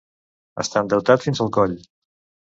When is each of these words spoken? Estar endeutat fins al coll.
Estar 0.63 0.81
endeutat 0.85 1.25
fins 1.25 1.41
al 1.45 1.51
coll. 1.59 1.75